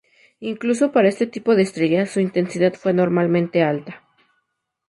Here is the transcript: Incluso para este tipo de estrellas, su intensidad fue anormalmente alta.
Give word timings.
Incluso 0.39 0.91
para 0.91 1.09
este 1.09 1.27
tipo 1.27 1.53
de 1.55 1.61
estrellas, 1.61 2.09
su 2.09 2.19
intensidad 2.21 2.73
fue 2.73 2.89
anormalmente 2.89 3.61
alta. 3.61 4.01